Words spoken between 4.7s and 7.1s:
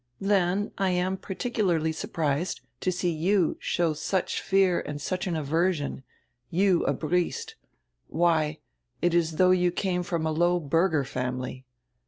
and such an aversion, you a